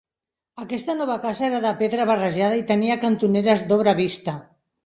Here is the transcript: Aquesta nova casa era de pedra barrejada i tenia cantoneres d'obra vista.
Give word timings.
Aquesta 0.63 0.95
nova 1.01 1.17
casa 1.25 1.45
era 1.49 1.59
de 1.67 1.75
pedra 1.83 2.09
barrejada 2.13 2.59
i 2.63 2.67
tenia 2.73 2.99
cantoneres 3.07 3.65
d'obra 3.69 3.99
vista. 4.05 4.37